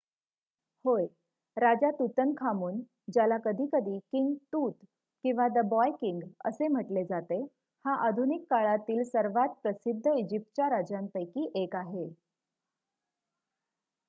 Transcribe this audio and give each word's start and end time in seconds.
"होय! 0.85 1.05
राजा 1.57 1.89
तूतनखामून 1.91 2.79
ज्याला 3.13 3.37
कधीकधी 3.37 3.97
"किंग 3.99 4.33
तूत" 4.53 4.73
किंवा 5.23 5.47
"द 5.47 5.65
बॉय 5.65 5.91
किंग" 5.91 6.21
असे 6.45 6.67
म्हटले 6.67 7.03
जाते 7.05 7.39
हा 7.85 7.95
आधुनिक 8.07 8.45
काळातीळ 8.49 9.03
सर्वांत 9.03 9.53
प्रसिद्ध 9.63 10.11
इजिप्तच्या 10.17 10.69
राजांपैकी 10.69 11.51
एक 11.55 11.75
आहे. 11.75 12.07